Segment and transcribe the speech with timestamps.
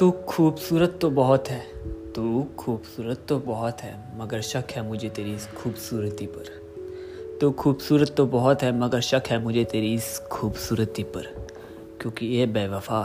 [0.00, 1.60] तू खूबसूरत तो बहुत है,
[2.12, 6.44] तू खूबसूरत तो बहुत है, मगर शक है मुझे तेरी इस खूबसूरती पर।
[7.40, 11.26] तो खूबसूरत तो बहुत है, मगर शक है मुझे तेरी इस खूबसूरती पर,
[12.00, 13.02] क्योंकि ये बेवफा